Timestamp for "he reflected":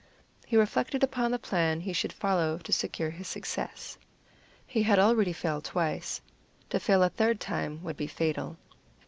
0.47-1.03